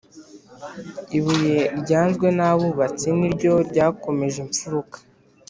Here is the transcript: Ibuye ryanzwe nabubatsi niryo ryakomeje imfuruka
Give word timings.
Ibuye 1.17 1.59
ryanzwe 1.79 2.27
nabubatsi 2.37 3.07
niryo 3.19 3.53
ryakomeje 3.69 4.37
imfuruka 4.45 4.97